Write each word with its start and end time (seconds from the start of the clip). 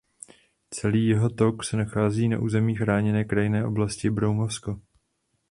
Celý 0.73 1.07
jeho 1.07 1.29
tok 1.29 1.63
se 1.63 1.77
nachází 1.77 2.27
na 2.29 2.39
území 2.39 2.75
chráněné 2.75 3.23
krajinné 3.23 3.65
oblasti 3.65 4.09
Broumovsko. 4.09 4.79